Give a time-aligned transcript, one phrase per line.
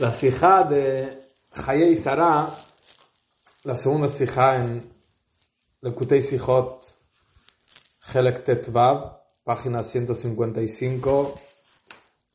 [0.00, 2.48] La sijá de Hayei Sara,
[3.64, 4.90] la segunda sijá en
[5.82, 6.86] Lekutei Sijot,
[8.10, 11.34] Helek Tetvav, página 155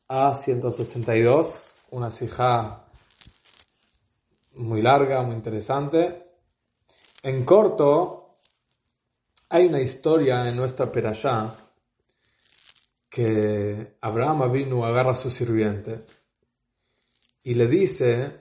[0.06, 2.86] a 162, una sijá
[4.52, 6.24] muy larga, muy interesante.
[7.24, 8.38] En corto,
[9.48, 11.56] hay una historia en nuestra perashá
[13.10, 16.04] que Abraham vino agarra a su sirviente
[17.46, 18.40] y le dice,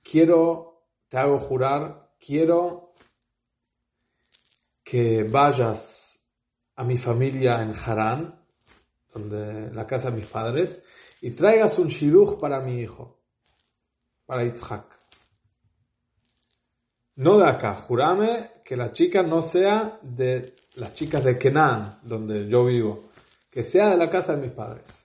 [0.00, 2.94] quiero, te hago jurar, quiero
[4.84, 6.20] que vayas
[6.76, 8.40] a mi familia en Harán,
[9.12, 10.80] donde la casa de mis padres,
[11.20, 13.18] y traigas un shidduch para mi hijo,
[14.24, 14.86] para Yitzhak.
[17.16, 22.48] No de acá, jurame que la chica no sea de las chicas de Kenan, donde
[22.48, 23.10] yo vivo,
[23.50, 25.01] que sea de la casa de mis padres.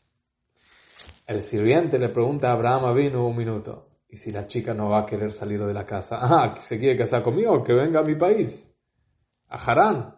[1.28, 5.02] El sirviente le pregunta a Abraham vino un minuto, ¿y si la chica no va
[5.02, 6.20] a querer salir de la casa?
[6.22, 7.62] Ah, ¿se quiere casar conmigo?
[7.66, 8.74] Que venga a mi país,
[9.50, 10.16] a Harán.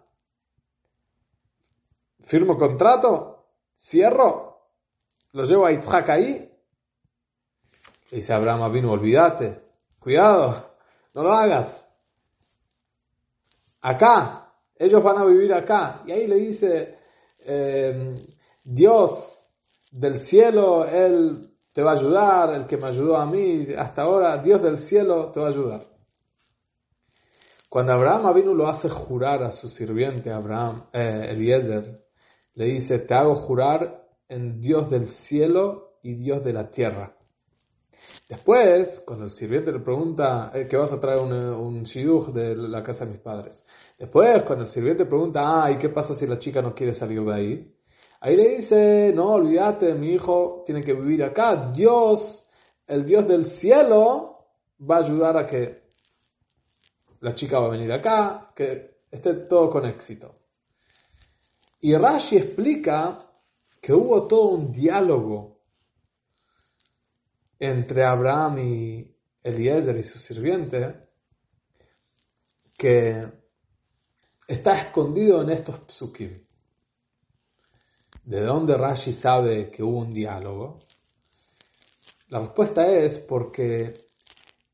[2.21, 3.47] ¿Firmo contrato?
[3.75, 4.67] ¿Cierro?
[5.31, 6.51] ¿Lo llevo a Yitzhak ahí?
[8.11, 9.63] Le dice Abraham vino, olvídate,
[9.97, 10.75] cuidado,
[11.15, 11.91] no lo hagas.
[13.81, 16.03] Acá, ellos van a vivir acá.
[16.05, 16.99] Y ahí le dice,
[17.39, 18.13] eh,
[18.63, 19.38] Dios
[19.91, 24.37] del cielo, Él te va a ayudar, el que me ayudó a mí hasta ahora,
[24.41, 25.87] Dios del cielo te va a ayudar.
[27.69, 32.03] Cuando Abraham vino lo hace jurar a su sirviente Abraham, eh, Eliezer,
[32.55, 37.15] le dice, te hago jurar en Dios del cielo y Dios de la tierra.
[38.27, 42.55] Después, cuando el sirviente le pregunta eh, que vas a traer un, un shidduch de
[42.55, 43.63] la casa de mis padres.
[43.97, 47.23] Después, cuando el sirviente pregunta, ah, ¿y qué pasa si la chica no quiere salir
[47.23, 47.78] de ahí?
[48.21, 51.71] Ahí le dice, no, olvídate, mi hijo tiene que vivir acá.
[51.71, 52.49] Dios,
[52.85, 54.47] el Dios del cielo,
[54.79, 55.83] va a ayudar a que
[57.21, 60.35] la chica va a venir acá, que esté todo con éxito.
[61.81, 63.25] Y Rashi explica
[63.81, 65.61] que hubo todo un diálogo
[67.57, 71.07] entre Abraham y Eliezer y su sirviente
[72.77, 73.27] que
[74.47, 76.48] está escondido en estos psukim.
[78.29, 80.81] ¿De dónde Rashi sabe que hubo un diálogo?
[82.27, 83.91] La respuesta es porque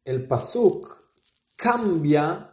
[0.04, 0.94] el pasuk
[1.56, 2.52] cambia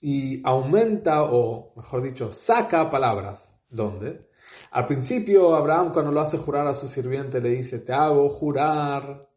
[0.00, 3.64] y aumenta, o mejor dicho, saca palabras.
[3.70, 4.30] ¿Dónde?
[4.72, 9.28] Al principio, Abraham, cuando lo hace jurar a su sirviente, le dice: Te hago jurar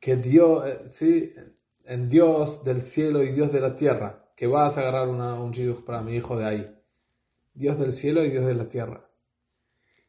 [0.00, 1.32] que Dios, sí,
[1.84, 5.84] en Dios del cielo y Dios de la tierra, que vas a agarrar un shidduch
[5.84, 6.79] para mi hijo de ahí.
[7.52, 9.08] Dios del cielo y Dios de la tierra.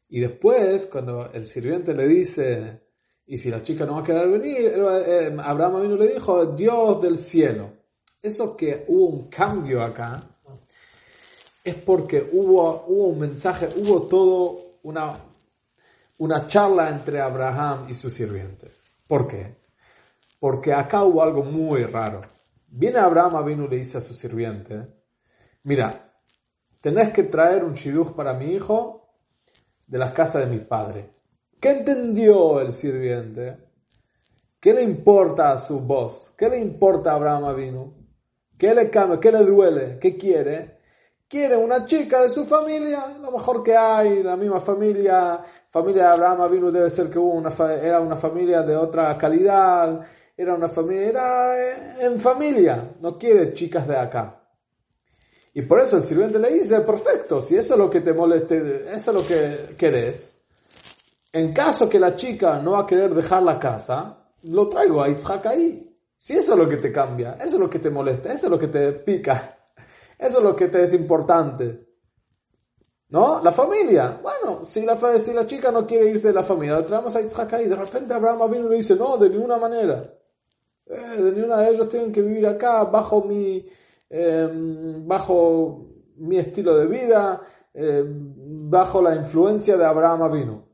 [0.09, 2.81] Y después, cuando el sirviente le dice,
[3.25, 7.01] y si la chica no va a querer venir, eh, Abraham vino le dijo, Dios
[7.01, 7.71] del cielo.
[8.21, 10.21] Eso que hubo un cambio acá,
[11.63, 15.13] es porque hubo, hubo un mensaje, hubo todo una,
[16.17, 18.71] una charla entre Abraham y su sirviente.
[19.07, 19.55] ¿Por qué?
[20.39, 22.21] Porque acá hubo algo muy raro.
[22.67, 24.87] Viene Abraham y le dice a su sirviente,
[25.63, 26.10] mira,
[26.81, 29.07] tenés que traer un shidduch para mi hijo
[29.87, 31.05] de las casas de mis padres.
[31.59, 33.57] ¿Qué entendió el sirviente?
[34.59, 36.33] ¿Qué le importa a su voz?
[36.37, 37.93] ¿Qué le importa a Abraham Avinu?
[38.57, 39.19] ¿Qué le cambia?
[39.19, 39.99] ¿Qué le duele?
[39.99, 40.79] ¿Qué quiere?
[41.27, 46.09] Quiere una chica de su familia, lo mejor que hay, la misma familia, familia de
[46.09, 47.19] Abraham Avinu debe ser que
[47.81, 50.01] era una familia de otra calidad,
[50.35, 54.40] era una familia, era en familia, no quiere chicas de acá.
[55.53, 58.93] Y por eso el sirviente le dice, perfecto, si eso es lo que te moleste,
[58.93, 60.41] eso es lo que querés,
[61.33, 65.07] en caso que la chica no va a querer dejar la casa, lo traigo a
[65.07, 65.87] Yitzhak ahí.
[66.17, 68.51] Si eso es lo que te cambia, eso es lo que te molesta, eso es
[68.51, 69.57] lo que te pica,
[70.19, 71.87] eso es lo que te es importante.
[73.09, 73.41] ¿No?
[73.43, 74.19] La familia.
[74.21, 77.21] Bueno, si la, si la chica no quiere irse de la familia, lo traemos a
[77.21, 77.67] Yitzhak ahí.
[77.67, 80.13] De repente Abraham y le dice, no, de ninguna manera.
[80.85, 83.65] Eh, de ninguna de ellos tienen que vivir acá bajo mi,
[84.13, 85.87] Em, bajo
[86.17, 87.41] mi estilo de vida,
[87.73, 90.67] em, bajo la influencia de Abraham Avinu.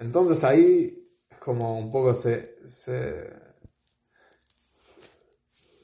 [0.00, 0.98] Entonces ahí
[1.38, 3.30] como un poco se, se,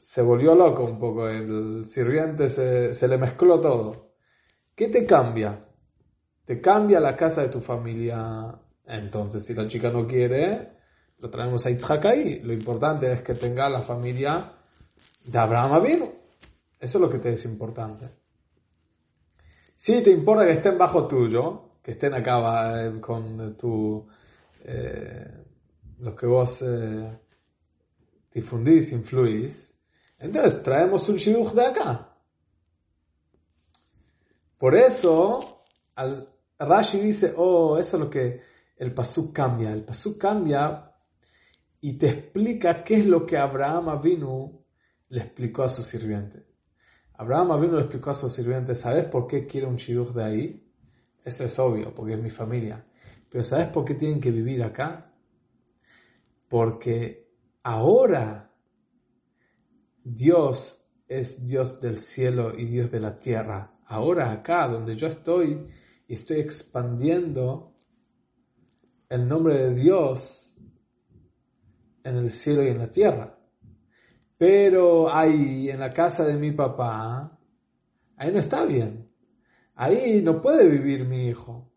[0.00, 4.14] se volvió loco un poco, el sirviente se, se le mezcló todo.
[4.74, 5.66] ¿Qué te cambia?
[6.44, 8.58] Te cambia la casa de tu familia.
[8.86, 10.72] Entonces, si la chica no quiere,
[11.18, 12.40] lo traemos a Yitzhak ahí.
[12.40, 14.57] Lo importante es que tenga la familia
[15.24, 16.12] de Abraham vino.
[16.78, 18.08] Eso es lo que te es importante.
[19.76, 24.06] Si te importa que estén bajo tuyo, que estén acá eh, con tu,
[24.64, 25.44] eh,
[25.98, 27.18] los que vos eh,
[28.32, 29.74] difundís, influís,
[30.18, 32.16] entonces traemos un shidduch de acá.
[34.58, 35.62] Por eso,
[35.94, 36.28] al,
[36.58, 38.40] Rashi dice, oh, eso es lo que
[38.76, 39.70] el pasuk cambia.
[39.70, 40.92] El pasuk cambia
[41.80, 44.64] y te explica qué es lo que Abraham Avinu
[45.10, 46.44] le explicó a su sirviente.
[47.14, 50.72] Abraham Avinu le explicó a su sirviente, ¿sabes por qué quiere un shidduch de ahí?
[51.24, 52.86] Eso es obvio, porque es mi familia.
[53.28, 55.12] Pero ¿sabes por qué tienen que vivir acá?
[56.48, 57.28] Porque
[57.62, 58.54] ahora
[60.04, 63.78] Dios es Dios del cielo y Dios de la tierra.
[63.86, 65.66] Ahora acá, donde yo estoy
[66.06, 67.74] y estoy expandiendo
[69.08, 70.56] el nombre de Dios
[72.04, 73.37] en el cielo y en la tierra.
[74.38, 77.36] Pero ahí, en la casa de mi papá,
[78.16, 79.08] ahí no está bien.
[79.74, 81.70] Ahí no puede vivir mi hijo.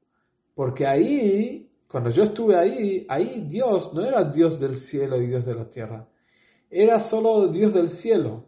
[0.53, 5.45] Porque ahí, cuando yo estuve ahí, ahí Dios no era Dios del cielo y Dios
[5.45, 6.07] de la tierra.
[6.69, 8.45] Era solo Dios del cielo.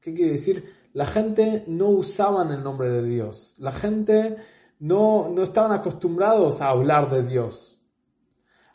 [0.00, 0.64] ¿Qué quiere decir?
[0.92, 3.54] La gente no usaban el nombre de Dios.
[3.58, 4.36] La gente
[4.80, 7.81] no, no estaban acostumbrados a hablar de Dios.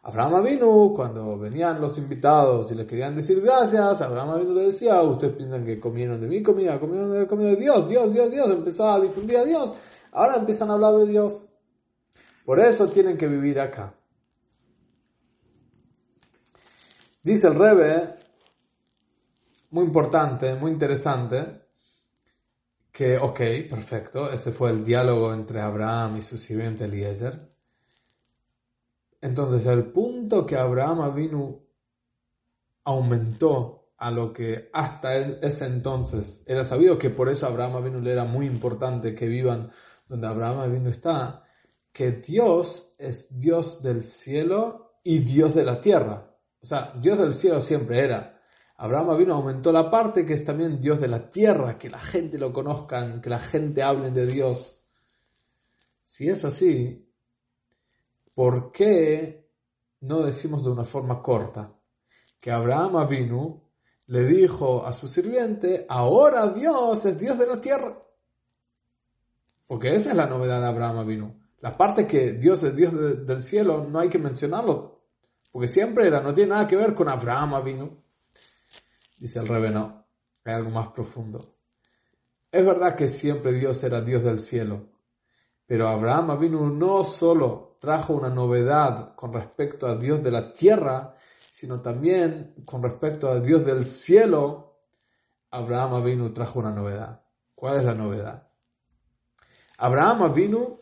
[0.08, 5.02] Abraham vino cuando venían los invitados y le querían decir gracias, Abraham vino le decía,
[5.02, 8.32] ustedes piensan que comieron de mi comida, comieron de la comida de Dios, Dios, Dios,
[8.32, 9.74] Dios, empezó a difundir a Dios,
[10.14, 11.54] ahora empiezan a hablar de Dios.
[12.46, 13.94] Por eso tienen que vivir acá.
[17.22, 18.16] Dice el Rebe,
[19.72, 21.64] muy importante, muy interesante,
[22.94, 23.40] que, ok,
[23.70, 27.57] perfecto, ese fue el diálogo entre Abraham y su sirviente Eliezer.
[29.22, 31.60] Entonces, el punto que Abraham vino
[32.84, 38.12] aumentó a lo que hasta ese entonces era sabido, que por eso Abraham vino le
[38.12, 39.72] era muy importante que vivan
[40.08, 41.44] donde Abraham vino está,
[41.92, 46.32] que Dios es Dios del cielo y Dios de la tierra.
[46.62, 48.40] O sea, Dios del cielo siempre era.
[48.78, 52.38] Abraham vino aumentó la parte que es también Dios de la tierra, que la gente
[52.38, 54.84] lo conozcan, que la gente hable de Dios.
[56.06, 57.07] Si es así,
[58.38, 59.50] ¿por qué
[60.02, 61.74] no decimos de una forma corta?
[62.40, 63.64] Que Abraham vino
[64.06, 67.98] le dijo a su sirviente, ahora Dios es Dios de la tierra.
[69.66, 71.36] Porque esa es la novedad de Abraham vino.
[71.62, 72.94] La parte que Dios es Dios
[73.26, 75.02] del cielo no hay que mencionarlo,
[75.52, 78.04] porque siempre era, no tiene nada que ver con Abraham vino.
[79.18, 80.06] Dice el Rebe, no,
[80.46, 81.56] hay algo más profundo.
[82.52, 84.92] Es verdad que siempre Dios era Dios del cielo,
[85.68, 91.16] pero Abraham vino no solo trajo una novedad con respecto a Dios de la tierra,
[91.52, 94.80] sino también con respecto a Dios del cielo,
[95.52, 97.22] Abraham vino trajo una novedad.
[97.54, 98.48] ¿Cuál es la novedad?
[99.78, 100.80] Abraham vino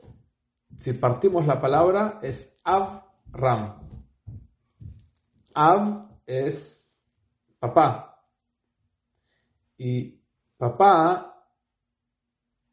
[0.77, 3.79] si partimos la palabra, es Avram.
[5.53, 6.91] Av es
[7.59, 8.21] papá.
[9.77, 10.21] Y
[10.57, 11.33] papá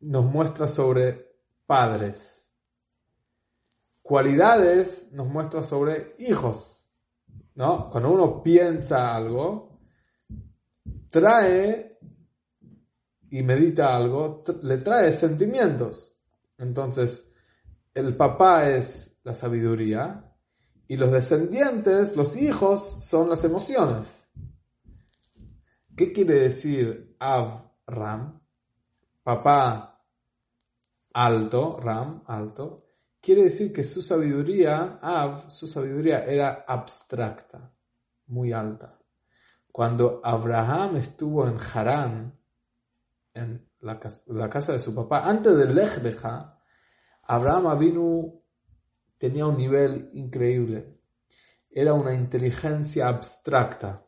[0.00, 1.31] nos muestra sobre
[1.67, 2.47] padres.
[4.03, 6.79] Cualidades nos muestra sobre hijos.
[7.55, 7.91] ¿No?
[7.91, 9.79] Cuando uno piensa algo,
[11.11, 11.99] trae
[13.31, 16.17] y medita algo, le trae sentimientos.
[16.59, 17.31] Entonces,
[17.94, 20.32] el papá es la sabiduría
[20.88, 24.08] y los descendientes, los hijos, son las emociones.
[25.96, 28.41] ¿Qué quiere decir Av Ram?
[29.22, 29.92] Papá
[31.14, 32.84] alto, Ram alto.
[33.20, 37.72] Quiere decir que su sabiduría, Av, su sabiduría era abstracta,
[38.26, 38.98] muy alta.
[39.70, 42.38] Cuando Abraham estuvo en Harán,
[43.34, 46.00] en la, casa de su papá, antes del Lech
[47.22, 48.42] Abraham Avinu
[49.19, 50.98] tenía un nivel increíble.
[51.70, 54.04] Era una inteligencia abstracta.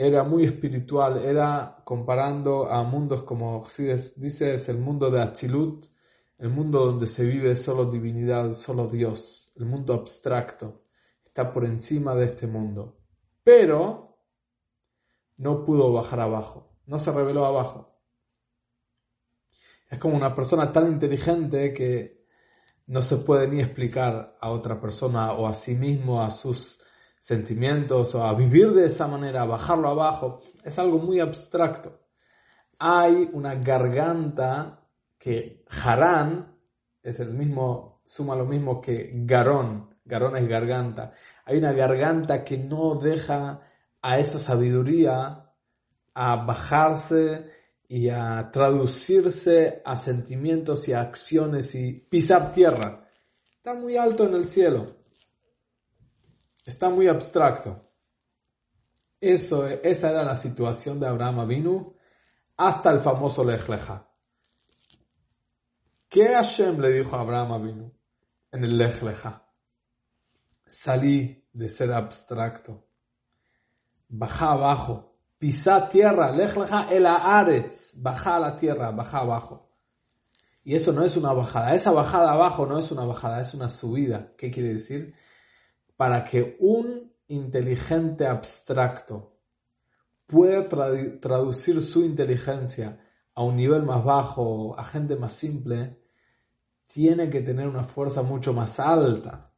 [0.00, 1.24] Era muy espiritual.
[1.24, 3.66] Era comparando a mundos como
[4.16, 5.86] dice, es el mundo de Atzilut,
[6.38, 10.84] el mundo donde se vive solo divinidad, solo Dios, el mundo abstracto.
[11.24, 13.00] Está por encima de este mundo.
[13.42, 14.20] Pero
[15.38, 16.76] no pudo bajar abajo.
[16.86, 17.98] No se reveló abajo.
[19.90, 22.24] Es como una persona tan inteligente que
[22.86, 26.77] no se puede ni explicar a otra persona o a sí mismo, a sus
[27.20, 30.40] sentimientos o a vivir de esa manera, a bajarlo abajo.
[30.64, 32.00] Es algo muy abstracto.
[32.78, 34.80] Hay una garganta
[35.18, 36.54] que Harán
[37.02, 39.94] es el mismo, suma lo mismo que Garón.
[40.04, 41.12] Garón es garganta.
[41.44, 43.60] Hay una garganta que no deja
[44.00, 45.44] a esa sabiduría
[46.14, 47.50] a bajarse
[47.88, 53.08] y a traducirse a sentimientos y acciones y pisar tierra.
[53.56, 54.97] Está muy alto en el cielo.
[56.68, 57.80] Está muy abstracto.
[59.18, 61.96] Eso, esa era la situación de Abraham Avinu
[62.58, 63.64] hasta el famoso Lech
[66.10, 67.92] ¿Qué Hashem le dijo a Abraham Avinu
[68.52, 69.02] en el Lech
[70.66, 72.86] Salí de ser abstracto.
[74.06, 75.16] Baja abajo.
[75.38, 76.30] Pisa tierra.
[76.32, 76.54] Lech
[76.90, 77.94] el Aretz.
[77.96, 78.90] Baja a la tierra.
[78.90, 79.72] Baja abajo.
[80.64, 81.74] Y eso no es una bajada.
[81.74, 84.34] Esa bajada abajo no es una bajada, es una subida.
[84.36, 85.14] ¿Qué quiere decir?
[85.98, 89.34] Para que un inteligente abstracto
[90.28, 90.68] pueda
[91.20, 93.00] traducir su inteligencia
[93.34, 95.98] a un nivel más bajo, a gente más simple,
[96.86, 99.52] tiene que tener una fuerza mucho más alta.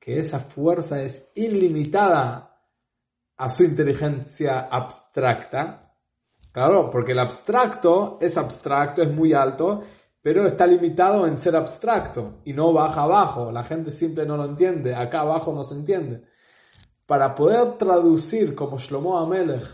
[0.00, 2.58] Que esa fuerza es ilimitada
[3.36, 5.94] a su inteligencia abstracta.
[6.52, 9.82] Claro, porque el abstracto es abstracto, es muy alto,
[10.24, 13.52] pero está limitado en ser abstracto y no baja abajo.
[13.52, 16.22] La gente simple no lo entiende, acá abajo no se entiende
[17.04, 19.66] para poder traducir como Shlomo Amelech,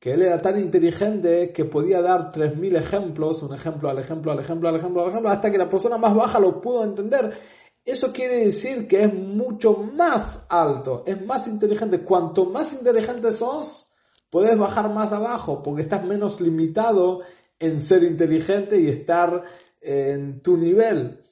[0.00, 4.40] que él era tan inteligente que podía dar 3.000 ejemplos, un ejemplo al ejemplo, al
[4.40, 7.38] ejemplo, al ejemplo, al ejemplo, hasta que la persona más baja lo pudo entender.
[7.84, 12.00] Eso quiere decir que es mucho más alto, es más inteligente.
[12.00, 13.88] Cuanto más inteligente sos,
[14.30, 17.20] puedes bajar más abajo, porque estás menos limitado
[17.60, 19.44] en ser inteligente y estar
[19.86, 21.24] en tu nivel.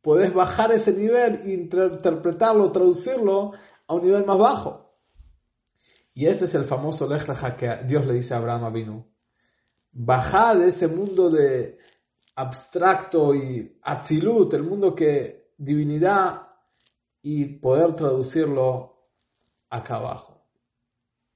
[0.00, 3.52] Puedes bajar ese nivel, interpretarlo, traducirlo
[3.86, 4.94] a un nivel más bajo.
[6.14, 9.06] Y ese es el famoso Lech que Dios le dice a Abraham Avinu.
[9.92, 11.78] Baja de ese mundo de
[12.36, 16.48] abstracto y atzilut, el mundo que divinidad,
[17.20, 18.96] y poder traducirlo
[19.68, 20.46] acá abajo.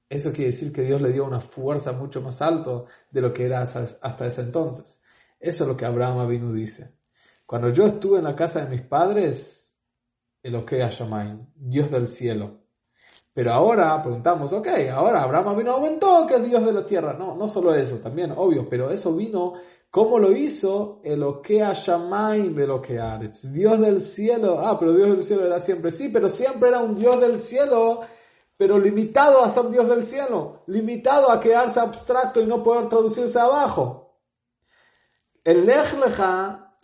[0.09, 3.45] Eso quiere decir que Dios le dio una fuerza mucho más alta de lo que
[3.45, 4.99] era hasta ese entonces.
[5.43, 6.95] Eso es lo que Abraham Avinu dice.
[7.45, 9.69] Cuando yo estuve en la casa de mis padres,
[10.41, 12.61] Eloquea Shamaim, Dios del cielo.
[13.33, 17.11] Pero ahora preguntamos, ok, ahora Abraham vino aumentó que es Dios de la tierra.
[17.19, 19.55] No, no solo eso, también, obvio, pero eso vino,
[19.91, 21.01] ¿cómo lo hizo?
[21.03, 23.19] Eloquea Shamaim, Eloquea
[23.51, 24.61] Dios del cielo.
[24.65, 27.99] Ah, pero Dios del cielo era siempre, sí, pero siempre era un Dios del cielo,
[28.55, 33.37] pero limitado a ser Dios del cielo, limitado a quedarse abstracto y no poder traducirse
[33.37, 34.02] abajo.
[35.43, 35.93] El Lech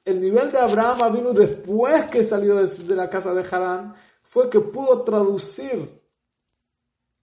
[0.06, 4.60] el nivel de Abraham vino después que salió de, la casa de Harán, fue que
[4.60, 6.02] pudo traducir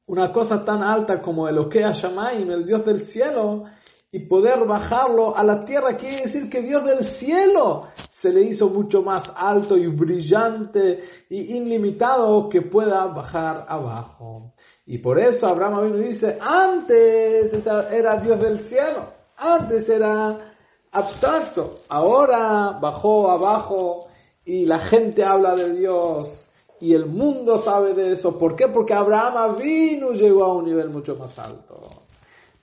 [0.07, 3.65] una cosa tan alta como el Okea Shamaim, el Dios del cielo,
[4.11, 5.97] y poder bajarlo a la tierra.
[5.97, 11.57] Quiere decir que Dios del cielo se le hizo mucho más alto y brillante y
[11.57, 14.55] ilimitado que pueda bajar abajo.
[14.87, 20.56] Y por eso Abraham vino dice, antes era Dios del cielo, antes era
[20.97, 21.75] abstracto.
[21.89, 24.09] Ahora bajó abajo
[24.45, 26.49] y la gente habla de Dios
[26.81, 28.39] y el mundo sabe de eso.
[28.39, 28.69] ¿Por qué?
[28.69, 31.81] Porque Abraham vino llegó a un nivel mucho más alto.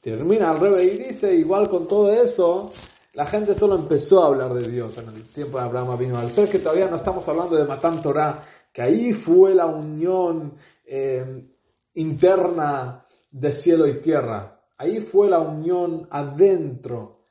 [0.02, 2.72] Termina al revés y dice, igual con todo eso,
[3.14, 6.18] la gente solo empezó a hablar de Dios en el tiempo de Abraham vino.
[6.18, 8.42] Al ser que todavía no estamos hablando de Matan Torah,
[8.74, 11.48] que ahí fue la unión eh,
[11.94, 14.60] interna de cielo y tierra.
[14.78, 17.23] Ahí fue la unión adentro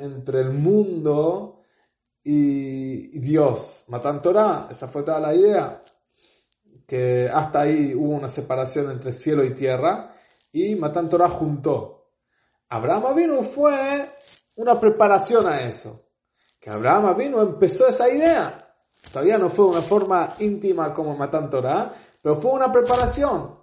[0.00, 1.62] entre el mundo
[2.22, 3.84] y Dios.
[3.88, 5.82] Matan Torah, esa fue toda la idea,
[6.86, 10.14] que hasta ahí hubo una separación entre cielo y tierra
[10.52, 12.08] y Matan Torah juntó.
[12.68, 14.12] Abraham vino fue
[14.56, 16.08] una preparación a eso.
[16.58, 18.74] Que Abraham vino empezó esa idea.
[19.12, 23.58] Todavía no fue una forma íntima como Matan Torah, pero fue una preparación.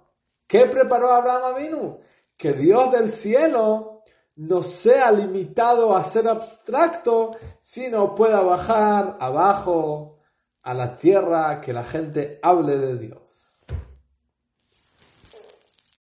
[0.46, 1.98] ¿Qué preparó Abraham vino?
[2.36, 3.97] Que Dios del cielo
[4.38, 10.20] no sea limitado a ser abstracto, sino pueda bajar abajo
[10.62, 13.47] a la tierra que la gente hable de Dios.